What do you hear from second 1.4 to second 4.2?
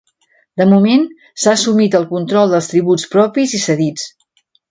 s’ha assumit el control dels tributs propis i cedits.